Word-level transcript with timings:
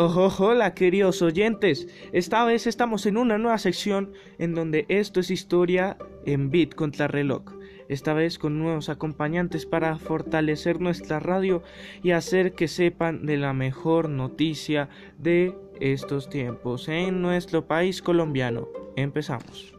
Oh, 0.00 0.32
hola 0.38 0.74
queridos 0.74 1.22
oyentes, 1.22 1.88
esta 2.12 2.44
vez 2.44 2.68
estamos 2.68 3.04
en 3.06 3.16
una 3.16 3.36
nueva 3.36 3.58
sección 3.58 4.12
en 4.38 4.54
donde 4.54 4.86
esto 4.88 5.18
es 5.18 5.28
historia 5.28 5.96
en 6.24 6.50
bit 6.50 6.76
contra 6.76 7.08
reloj, 7.08 7.42
esta 7.88 8.14
vez 8.14 8.38
con 8.38 8.60
nuevos 8.60 8.90
acompañantes 8.90 9.66
para 9.66 9.98
fortalecer 9.98 10.80
nuestra 10.80 11.18
radio 11.18 11.64
y 12.00 12.12
hacer 12.12 12.52
que 12.52 12.68
sepan 12.68 13.26
de 13.26 13.38
la 13.38 13.52
mejor 13.54 14.08
noticia 14.08 14.88
de 15.18 15.52
estos 15.80 16.30
tiempos 16.30 16.88
en 16.88 17.20
nuestro 17.20 17.66
país 17.66 18.00
colombiano. 18.00 18.68
Empezamos. 18.94 19.77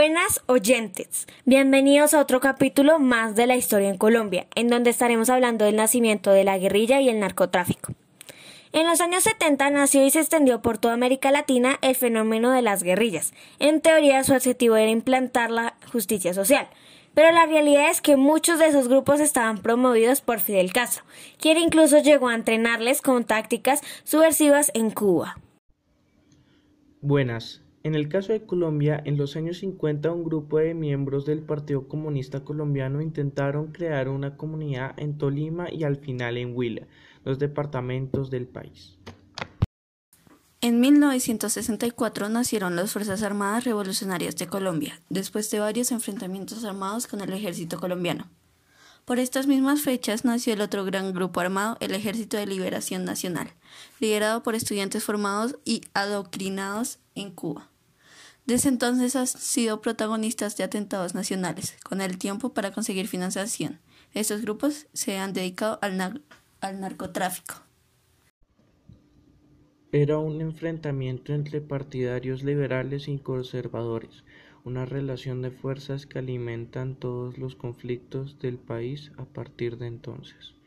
Buenas 0.00 0.44
oyentes, 0.46 1.26
bienvenidos 1.44 2.14
a 2.14 2.20
otro 2.20 2.38
capítulo 2.38 3.00
más 3.00 3.34
de 3.34 3.48
la 3.48 3.56
historia 3.56 3.88
en 3.88 3.98
Colombia, 3.98 4.46
en 4.54 4.68
donde 4.68 4.90
estaremos 4.90 5.28
hablando 5.28 5.64
del 5.64 5.74
nacimiento 5.74 6.30
de 6.30 6.44
la 6.44 6.56
guerrilla 6.56 7.00
y 7.00 7.08
el 7.08 7.18
narcotráfico. 7.18 7.94
En 8.70 8.86
los 8.86 9.00
años 9.00 9.24
70 9.24 9.70
nació 9.70 10.06
y 10.06 10.10
se 10.10 10.20
extendió 10.20 10.62
por 10.62 10.78
toda 10.78 10.94
América 10.94 11.32
Latina 11.32 11.80
el 11.82 11.96
fenómeno 11.96 12.52
de 12.52 12.62
las 12.62 12.84
guerrillas. 12.84 13.32
En 13.58 13.80
teoría 13.80 14.22
su 14.22 14.34
objetivo 14.34 14.76
era 14.76 14.88
implantar 14.88 15.50
la 15.50 15.74
justicia 15.90 16.32
social, 16.32 16.68
pero 17.12 17.32
la 17.32 17.46
realidad 17.46 17.90
es 17.90 18.00
que 18.00 18.16
muchos 18.16 18.60
de 18.60 18.68
esos 18.68 18.86
grupos 18.86 19.18
estaban 19.18 19.58
promovidos 19.58 20.20
por 20.20 20.38
Fidel 20.38 20.72
Castro, 20.72 21.02
quien 21.40 21.58
incluso 21.58 21.98
llegó 21.98 22.28
a 22.28 22.36
entrenarles 22.36 23.02
con 23.02 23.24
tácticas 23.24 23.82
subversivas 24.04 24.70
en 24.74 24.92
Cuba. 24.92 25.40
Buenas, 27.00 27.62
en 27.84 27.94
el 27.94 28.08
caso 28.08 28.32
de 28.32 28.44
Colombia, 28.44 29.00
en 29.04 29.16
los 29.16 29.36
años 29.36 29.58
50 29.58 30.10
un 30.10 30.24
grupo 30.24 30.58
de 30.58 30.74
miembros 30.74 31.24
del 31.24 31.42
Partido 31.42 31.86
Comunista 31.86 32.44
Colombiano 32.44 33.00
intentaron 33.00 33.72
crear 33.72 34.08
una 34.08 34.36
comunidad 34.36 34.94
en 34.96 35.16
Tolima 35.16 35.72
y 35.72 35.84
al 35.84 35.96
final 35.96 36.36
en 36.36 36.56
Huila, 36.56 36.86
los 37.24 37.38
departamentos 37.38 38.30
del 38.30 38.46
país. 38.46 38.98
En 40.60 40.80
1964 40.80 42.28
nacieron 42.28 42.74
las 42.74 42.90
Fuerzas 42.92 43.22
Armadas 43.22 43.62
Revolucionarias 43.62 44.34
de 44.36 44.48
Colombia, 44.48 45.00
después 45.08 45.48
de 45.52 45.60
varios 45.60 45.92
enfrentamientos 45.92 46.64
armados 46.64 47.06
con 47.06 47.20
el 47.20 47.32
ejército 47.32 47.78
colombiano. 47.78 48.28
Por 49.04 49.20
estas 49.20 49.46
mismas 49.46 49.80
fechas 49.80 50.26
nació 50.26 50.52
el 50.52 50.60
otro 50.60 50.84
gran 50.84 51.14
grupo 51.14 51.40
armado, 51.40 51.78
el 51.80 51.94
Ejército 51.94 52.36
de 52.36 52.44
Liberación 52.44 53.06
Nacional, 53.06 53.48
liderado 54.00 54.42
por 54.42 54.54
estudiantes 54.54 55.02
formados 55.02 55.56
y 55.64 55.80
adoctrinados 55.94 56.98
en 57.14 57.30
Cuba. 57.30 57.67
Desde 58.48 58.70
entonces 58.70 59.14
han 59.14 59.26
sido 59.26 59.82
protagonistas 59.82 60.56
de 60.56 60.64
atentados 60.64 61.14
nacionales, 61.14 61.76
con 61.84 62.00
el 62.00 62.16
tiempo 62.16 62.54
para 62.54 62.72
conseguir 62.72 63.06
financiación. 63.06 63.78
Estos 64.14 64.40
grupos 64.40 64.86
se 64.94 65.18
han 65.18 65.34
dedicado 65.34 65.78
al, 65.82 66.80
narcotráfico. 66.80 67.56
Era 69.92 70.16
un 70.16 70.40
enfrentamiento 70.40 71.34
entre 71.34 71.60
partidarios 71.60 72.42
liberales 72.42 73.08
y 73.08 73.18
conservadores, 73.18 74.24
una 74.64 74.86
relación 74.86 75.42
de 75.42 75.50
fuerzas 75.50 76.06
que 76.06 76.18
alimentan 76.18 76.94
todos 76.94 77.36
los 77.36 77.54
conflictos 77.54 78.38
del 78.38 78.56
país 78.56 79.12
a 79.18 79.26
partir 79.26 79.76
de 79.76 79.88
entonces. 79.88 80.57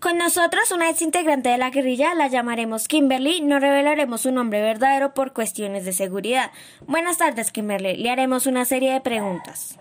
Con 0.00 0.16
nosotros, 0.16 0.70
una 0.70 0.88
ex 0.88 1.02
integrante 1.02 1.50
de 1.50 1.58
la 1.58 1.68
guerrilla, 1.68 2.14
la 2.14 2.26
llamaremos 2.26 2.88
Kimberly, 2.88 3.42
no 3.42 3.60
revelaremos 3.60 4.22
su 4.22 4.32
nombre 4.32 4.62
verdadero 4.62 5.12
por 5.12 5.34
cuestiones 5.34 5.84
de 5.84 5.92
seguridad. 5.92 6.52
Buenas 6.86 7.18
tardes, 7.18 7.52
Kimberly, 7.52 7.96
le 7.98 8.08
haremos 8.08 8.46
una 8.46 8.64
serie 8.64 8.94
de 8.94 9.02
preguntas. 9.02 9.76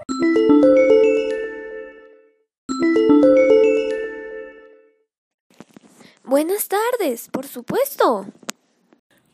Buenas 6.26 6.68
tardes, 6.68 7.30
por 7.30 7.48
supuesto. 7.48 8.26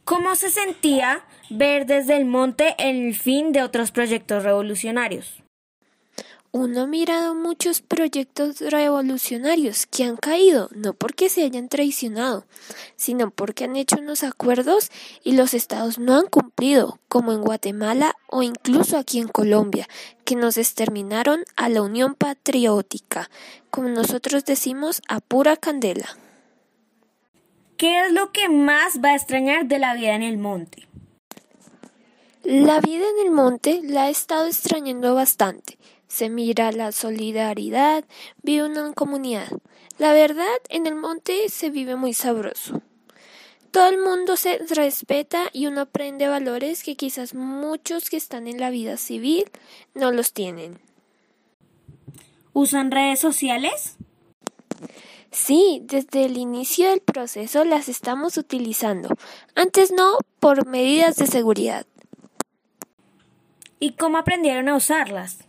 ¿Cómo 0.03 0.35
se 0.35 0.51
sentía 0.51 1.25
ver 1.50 1.88
desde 1.88 2.16
el 2.16 2.25
monte 2.25 2.75
el 2.78 3.16
fin 3.16 3.53
de 3.53 3.63
otros 3.63 3.90
proyectos 3.90 4.44
revolucionarios? 4.44 5.44
Uno 6.58 6.84
ha 6.84 6.88
mirado 6.88 7.36
muchos 7.36 7.82
proyectos 7.82 8.62
revolucionarios 8.62 9.86
que 9.88 10.06
han 10.06 10.16
caído, 10.16 10.70
no 10.74 10.94
porque 10.94 11.28
se 11.28 11.44
hayan 11.44 11.68
traicionado, 11.68 12.46
sino 12.96 13.30
porque 13.30 13.66
han 13.66 13.76
hecho 13.76 13.98
unos 14.00 14.24
acuerdos 14.24 14.90
y 15.22 15.34
los 15.34 15.54
estados 15.54 16.00
no 16.00 16.18
han 16.18 16.28
cumplido, 16.28 16.98
como 17.10 17.34
en 17.34 17.42
Guatemala 17.42 18.16
o 18.28 18.42
incluso 18.42 18.98
aquí 18.98 19.20
en 19.20 19.28
Colombia, 19.28 19.86
que 20.24 20.38
nos 20.38 20.56
exterminaron 20.56 21.44
a 21.58 21.68
la 21.68 21.82
Unión 21.82 22.16
Patriótica, 22.16 23.30
como 23.70 23.90
nosotros 23.90 24.46
decimos, 24.46 25.02
a 25.10 25.20
pura 25.20 25.58
candela. 25.58 26.08
¿Qué 27.76 28.06
es 28.06 28.14
lo 28.14 28.32
que 28.32 28.48
más 28.48 29.02
va 29.04 29.10
a 29.10 29.16
extrañar 29.18 29.66
de 29.66 29.80
la 29.80 29.94
vida 29.94 30.16
en 30.16 30.24
el 30.24 30.38
monte? 30.38 30.88
La 32.46 32.80
vida 32.80 33.04
en 33.10 33.28
el 33.28 33.34
monte 33.34 33.82
la 33.84 34.08
he 34.08 34.12
estado 34.12 34.46
extrañando 34.46 35.16
bastante 35.16 35.78
se 36.08 36.30
mira 36.30 36.72
la 36.72 36.92
solidaridad, 36.92 38.06
vive 38.42 38.66
una 38.66 38.94
comunidad. 38.94 39.50
La 39.98 40.14
verdad, 40.14 40.58
en 40.70 40.88
el 40.88 40.96
monte 40.96 41.50
se 41.50 41.70
vive 41.70 41.96
muy 41.96 42.14
sabroso. 42.14 42.82
Todo 43.72 43.90
el 43.90 43.98
mundo 43.98 44.38
se 44.38 44.60
respeta 44.70 45.50
y 45.52 45.68
uno 45.68 45.82
aprende 45.82 46.28
valores 46.28 46.84
que 46.84 46.96
quizás 46.96 47.34
muchos 47.34 48.10
que 48.10 48.18
están 48.18 48.48
en 48.48 48.60
la 48.60 48.70
vida 48.70 48.98
civil 48.98 49.46
no 49.94 50.12
los 50.12 50.32
tienen. 50.32 50.80
¿Usan 52.54 52.92
redes 52.92 53.20
sociales? 53.20 53.98
Sí, 55.30 55.82
desde 55.84 56.24
el 56.24 56.38
inicio 56.38 56.90
del 56.90 57.02
proceso 57.02 57.66
las 57.66 57.90
estamos 57.90 58.38
utilizando. 58.38 59.10
Antes 59.56 59.92
no, 59.92 60.20
por 60.40 60.66
medidas 60.66 61.18
de 61.18 61.28
seguridad. 61.28 61.86
¿Y 63.82 63.92
cómo 63.92 64.18
aprendieron 64.18 64.70
a 64.70 64.78
usarlas? 64.78 65.44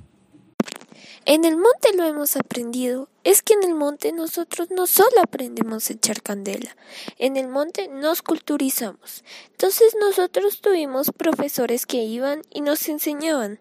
En 1.29 1.45
el 1.45 1.57
monte 1.57 1.93
lo 1.97 2.05
hemos 2.05 2.37
aprendido. 2.37 3.09
Es 3.25 3.43
que 3.43 3.55
en 3.55 3.65
el 3.65 3.75
monte 3.75 4.13
nosotros 4.13 4.71
no 4.71 4.87
solo 4.87 5.21
aprendemos 5.21 5.91
a 5.91 5.95
echar 5.95 6.23
candela, 6.23 6.77
en 7.19 7.37
el 7.37 7.49
monte 7.49 7.89
nos 7.89 8.23
culturizamos. 8.23 9.25
Entonces 9.51 9.97
nosotros 10.01 10.61
tuvimos 10.61 11.11
profesores 11.11 11.85
que 11.85 12.05
iban 12.05 12.43
y 12.55 12.61
nos 12.61 12.89
enseñaban. 12.89 13.59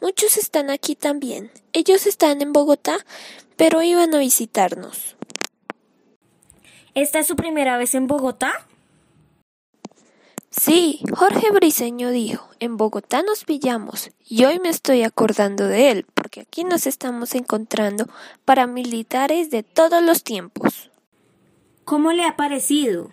Muchos 0.00 0.36
están 0.36 0.70
aquí 0.70 0.94
también. 0.94 1.50
Ellos 1.72 2.06
están 2.06 2.40
en 2.40 2.52
Bogotá, 2.52 3.04
pero 3.56 3.82
iban 3.82 4.14
a 4.14 4.18
visitarnos. 4.18 5.16
¿Esta 6.94 7.18
es 7.18 7.26
su 7.26 7.34
primera 7.34 7.78
vez 7.78 7.96
en 7.96 8.06
Bogotá? 8.06 8.68
Sí, 10.50 11.00
Jorge 11.14 11.50
Briceño 11.50 12.10
dijo, 12.10 12.48
en 12.58 12.76
Bogotá 12.76 13.22
nos 13.22 13.44
pillamos, 13.44 14.10
y 14.26 14.44
hoy 14.44 14.58
me 14.58 14.70
estoy 14.70 15.02
acordando 15.02 15.66
de 15.66 15.90
él, 15.90 16.06
porque 16.38 16.42
aquí 16.42 16.64
nos 16.64 16.86
estamos 16.86 17.34
encontrando 17.34 18.06
paramilitares 18.44 19.50
de 19.50 19.64
todos 19.64 20.02
los 20.02 20.22
tiempos. 20.22 20.90
¿Cómo 21.84 22.12
le 22.12 22.24
ha 22.24 22.36
parecido? 22.36 23.10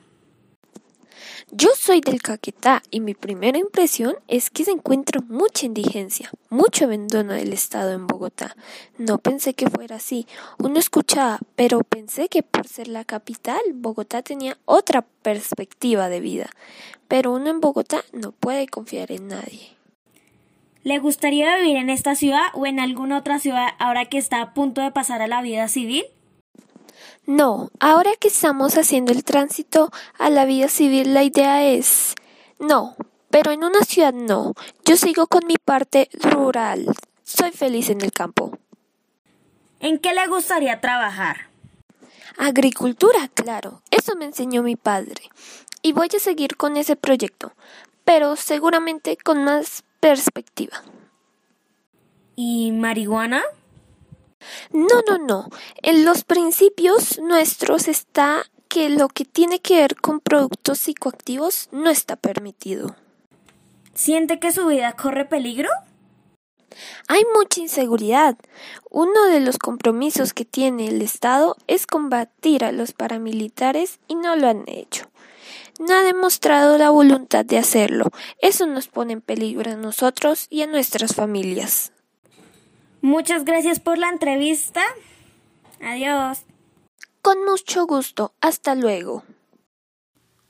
Yo 1.49 1.69
soy 1.75 2.01
del 2.01 2.21
Caquetá 2.21 2.83
y 2.91 2.99
mi 2.99 3.15
primera 3.15 3.57
impresión 3.57 4.15
es 4.27 4.51
que 4.51 4.63
se 4.63 4.71
encuentra 4.71 5.21
mucha 5.27 5.65
indigencia, 5.65 6.29
mucho 6.49 6.85
abandono 6.85 7.33
del 7.33 7.53
Estado 7.53 7.93
en 7.93 8.05
Bogotá. 8.05 8.55
No 8.99 9.17
pensé 9.17 9.55
que 9.55 9.69
fuera 9.69 9.95
así. 9.95 10.27
Uno 10.59 10.77
escuchaba, 10.77 11.39
pero 11.55 11.79
pensé 11.79 12.29
que 12.29 12.43
por 12.43 12.67
ser 12.67 12.89
la 12.89 13.05
capital, 13.05 13.61
Bogotá 13.73 14.21
tenía 14.21 14.57
otra 14.65 15.01
perspectiva 15.23 16.09
de 16.09 16.19
vida. 16.19 16.49
Pero 17.07 17.31
uno 17.31 17.49
en 17.49 17.59
Bogotá 17.59 18.03
no 18.11 18.33
puede 18.33 18.67
confiar 18.67 19.11
en 19.11 19.29
nadie. 19.29 19.74
¿Le 20.85 20.99
gustaría 20.99 21.57
vivir 21.57 21.77
en 21.77 21.89
esta 21.89 22.13
ciudad 22.13 22.43
o 22.53 22.67
en 22.67 22.79
alguna 22.79 23.17
otra 23.17 23.39
ciudad 23.39 23.69
ahora 23.79 24.05
que 24.05 24.19
está 24.19 24.39
a 24.39 24.53
punto 24.53 24.81
de 24.81 24.91
pasar 24.91 25.19
a 25.23 25.27
la 25.27 25.41
vida 25.41 25.67
civil? 25.67 26.05
No, 27.25 27.71
ahora 27.79 28.11
que 28.19 28.27
estamos 28.27 28.77
haciendo 28.77 29.11
el 29.11 29.23
tránsito 29.23 29.91
a 30.19 30.29
la 30.29 30.45
vida 30.45 30.67
civil, 30.67 31.15
la 31.15 31.23
idea 31.23 31.65
es 31.65 32.13
no, 32.59 32.95
pero 33.31 33.49
en 33.49 33.63
una 33.63 33.81
ciudad 33.81 34.13
no. 34.13 34.53
Yo 34.85 34.95
sigo 34.95 35.25
con 35.25 35.47
mi 35.47 35.55
parte 35.57 36.07
rural. 36.21 36.85
Soy 37.23 37.49
feliz 37.49 37.89
en 37.89 38.01
el 38.01 38.11
campo. 38.11 38.55
¿En 39.79 39.97
qué 39.97 40.13
le 40.13 40.27
gustaría 40.27 40.81
trabajar? 40.81 41.49
Agricultura, 42.37 43.27
claro. 43.33 43.81
Eso 43.89 44.15
me 44.15 44.25
enseñó 44.25 44.61
mi 44.61 44.75
padre. 44.75 45.31
Y 45.81 45.93
voy 45.93 46.09
a 46.15 46.19
seguir 46.19 46.57
con 46.57 46.77
ese 46.77 46.95
proyecto, 46.95 47.53
pero 48.03 48.35
seguramente 48.35 49.17
con 49.17 49.43
más 49.43 49.83
perspectiva. 49.99 50.83
¿Y 52.35 52.71
marihuana? 52.71 53.43
No, 54.71 55.01
no, 55.07 55.17
no. 55.17 55.49
En 55.81 56.05
los 56.05 56.23
principios 56.23 57.19
nuestros 57.19 57.87
está 57.87 58.43
que 58.67 58.89
lo 58.89 59.07
que 59.07 59.25
tiene 59.25 59.59
que 59.59 59.77
ver 59.77 59.95
con 59.95 60.19
productos 60.19 60.79
psicoactivos 60.79 61.69
no 61.71 61.89
está 61.89 62.15
permitido. 62.15 62.95
¿Siente 63.93 64.39
que 64.39 64.51
su 64.51 64.65
vida 64.67 64.93
corre 64.93 65.25
peligro? 65.25 65.69
Hay 67.07 67.23
mucha 67.33 67.61
inseguridad. 67.61 68.37
Uno 68.89 69.25
de 69.27 69.39
los 69.39 69.57
compromisos 69.57 70.33
que 70.33 70.43
tiene 70.43 70.89
el 70.89 71.01
Estado 71.01 71.55
es 71.67 71.87
combatir 71.87 72.65
a 72.65 72.73
los 72.73 72.91
paramilitares 72.91 73.99
y 74.07 74.15
no 74.15 74.35
lo 74.35 74.49
han 74.49 74.65
hecho. 74.67 75.05
No 75.79 75.93
ha 75.93 76.03
demostrado 76.03 76.77
la 76.77 76.89
voluntad 76.89 77.45
de 77.45 77.57
hacerlo. 77.57 78.11
Eso 78.39 78.65
nos 78.65 78.87
pone 78.87 79.13
en 79.13 79.21
peligro 79.21 79.71
a 79.71 79.75
nosotros 79.75 80.47
y 80.49 80.61
a 80.61 80.67
nuestras 80.67 81.13
familias. 81.13 81.91
Muchas 83.01 83.45
gracias 83.45 83.79
por 83.79 83.97
la 83.97 84.09
entrevista. 84.09 84.83
Adiós. 85.81 86.39
Con 87.21 87.43
mucho 87.43 87.85
gusto. 87.85 88.33
Hasta 88.41 88.75
luego. 88.75 89.23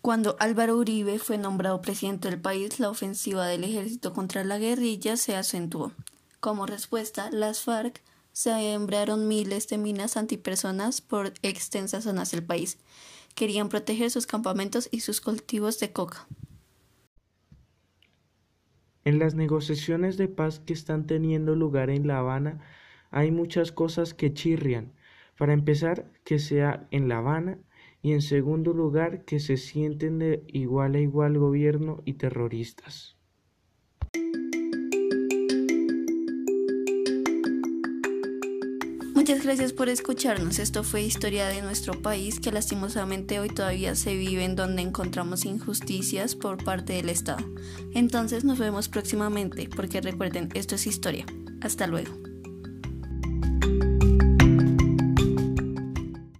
Cuando 0.01 0.35
Álvaro 0.39 0.77
Uribe 0.77 1.17
fue 1.17 1.39
nombrado 1.39 1.81
presidente 1.81 2.29
del 2.29 2.39
país, 2.39 2.79
la 2.79 2.89
ofensiva 2.89 3.47
del 3.47 3.63
ejército 3.63 4.13
contra 4.13 4.43
la 4.43 4.59
guerrilla 4.59 5.17
se 5.17 5.35
acentuó. 5.35 5.93
Como 6.39 6.67
respuesta, 6.67 7.31
las 7.31 7.61
FARC 7.61 8.03
sembraron 8.31 9.27
miles 9.27 9.67
de 9.67 9.79
minas 9.79 10.15
antipersonas 10.15 11.01
por 11.01 11.33
extensas 11.41 12.03
zonas 12.03 12.29
del 12.29 12.45
país. 12.45 12.77
Querían 13.35 13.69
proteger 13.69 14.09
sus 14.11 14.27
campamentos 14.27 14.87
y 14.91 15.01
sus 15.01 15.21
cultivos 15.21 15.79
de 15.79 15.91
coca. 15.91 16.27
En 19.03 19.19
las 19.19 19.35
negociaciones 19.35 20.17
de 20.17 20.27
paz 20.27 20.59
que 20.59 20.73
están 20.73 21.05
teniendo 21.05 21.55
lugar 21.55 21.89
en 21.89 22.07
La 22.07 22.19
Habana 22.19 22.61
hay 23.11 23.31
muchas 23.31 23.71
cosas 23.71 24.13
que 24.13 24.33
chirrian. 24.33 24.93
Para 25.37 25.53
empezar, 25.53 26.11
que 26.23 26.39
sea 26.39 26.87
en 26.91 27.07
La 27.07 27.19
Habana 27.19 27.59
y 28.01 28.13
en 28.13 28.21
segundo 28.21 28.73
lugar 28.73 29.25
que 29.25 29.39
se 29.39 29.57
sienten 29.57 30.17
de 30.17 30.43
igual 30.47 30.95
a 30.95 30.99
igual 30.99 31.37
gobierno 31.37 32.01
y 32.05 32.13
terroristas. 32.13 33.15
Muchas 39.27 39.43
gracias 39.43 39.73
por 39.73 39.89
escucharnos. 39.89 40.59
Esto 40.59 40.83
fue 40.83 41.01
Historia 41.01 41.47
de 41.47 41.63
nuestro 41.63 41.99
país 41.99 42.39
que 42.39 42.51
lastimosamente 42.51 43.39
hoy 43.39 43.49
todavía 43.49 43.95
se 43.95 44.15
vive 44.15 44.45
en 44.45 44.55
donde 44.55 44.83
encontramos 44.83 45.45
injusticias 45.45 46.35
por 46.35 46.63
parte 46.63 46.93
del 46.93 47.09
Estado. 47.09 47.43
Entonces 47.95 48.43
nos 48.43 48.59
vemos 48.59 48.87
próximamente 48.87 49.67
porque 49.75 49.99
recuerden, 49.99 50.49
esto 50.53 50.75
es 50.75 50.85
historia. 50.85 51.25
Hasta 51.59 51.87
luego. 51.87 52.24